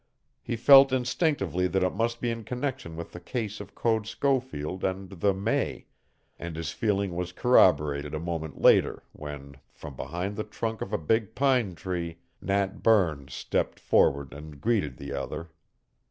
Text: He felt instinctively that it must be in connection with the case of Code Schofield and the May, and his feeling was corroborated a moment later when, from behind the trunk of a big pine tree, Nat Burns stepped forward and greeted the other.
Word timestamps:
He 0.41 0.55
felt 0.55 0.91
instinctively 0.91 1.67
that 1.67 1.83
it 1.83 1.93
must 1.93 2.21
be 2.21 2.31
in 2.31 2.43
connection 2.43 2.95
with 2.97 3.11
the 3.11 3.19
case 3.19 3.59
of 3.59 3.75
Code 3.75 4.07
Schofield 4.07 4.83
and 4.83 5.11
the 5.11 5.31
May, 5.31 5.85
and 6.39 6.55
his 6.55 6.71
feeling 6.71 7.15
was 7.15 7.31
corroborated 7.31 8.15
a 8.15 8.19
moment 8.19 8.59
later 8.59 9.03
when, 9.13 9.57
from 9.71 9.95
behind 9.95 10.37
the 10.37 10.43
trunk 10.43 10.81
of 10.81 10.91
a 10.91 10.97
big 10.97 11.35
pine 11.35 11.75
tree, 11.75 12.17
Nat 12.41 12.81
Burns 12.81 13.35
stepped 13.35 13.79
forward 13.79 14.33
and 14.33 14.59
greeted 14.59 14.97
the 14.97 15.13
other. 15.13 15.51